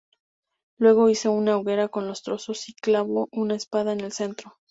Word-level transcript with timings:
Luego 0.79 1.09
hizo 1.11 1.31
una 1.31 1.55
hoguera 1.57 1.87
con 1.87 2.07
los 2.07 2.23
troncos 2.23 2.67
y 2.69 2.73
clavó 2.73 3.29
una 3.31 3.53
espada 3.53 3.93
en 3.93 4.01
el 4.01 4.11
centro. 4.11 4.57